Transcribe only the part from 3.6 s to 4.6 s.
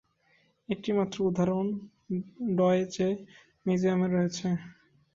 মিউজিয়ামে রয়েছে।